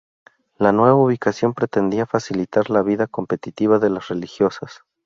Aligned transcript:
La 0.57 0.71
nueva 0.71 0.95
ubicación 0.95 1.53
pretendía 1.53 2.07
facilitar 2.07 2.71
la 2.71 2.81
vida 2.81 3.05
contemplativa 3.05 3.77
de 3.77 3.91
las 3.91 4.07
religiosas. 4.07 4.79